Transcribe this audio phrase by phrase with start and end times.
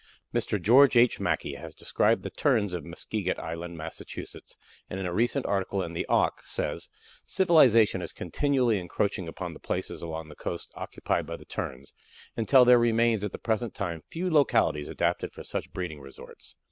[0.33, 0.59] Mr.
[0.59, 1.19] George H.
[1.19, 4.57] Mackay has described the Terns of Muskeget Island, Massachusetts,
[4.89, 6.89] and in a recent article in the "Auk," he says:
[7.23, 11.93] "Civilization is continually encroaching upon the places along the coast occupied by the Terns
[12.35, 16.55] until there remain at the present time few localities adapted for such breeding resorts.